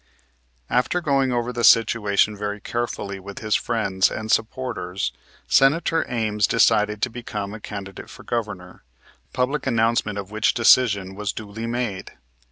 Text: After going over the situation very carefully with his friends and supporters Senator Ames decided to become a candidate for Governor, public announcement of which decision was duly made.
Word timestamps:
After 0.67 0.99
going 0.99 1.31
over 1.31 1.53
the 1.53 1.63
situation 1.63 2.35
very 2.35 2.59
carefully 2.59 3.19
with 3.19 3.37
his 3.37 3.53
friends 3.55 4.09
and 4.09 4.31
supporters 4.31 5.13
Senator 5.47 6.07
Ames 6.09 6.47
decided 6.47 7.03
to 7.03 7.09
become 7.11 7.53
a 7.53 7.59
candidate 7.59 8.09
for 8.09 8.23
Governor, 8.23 8.83
public 9.31 9.67
announcement 9.67 10.17
of 10.17 10.31
which 10.31 10.55
decision 10.55 11.13
was 11.13 11.31
duly 11.33 11.67
made. 11.67 12.13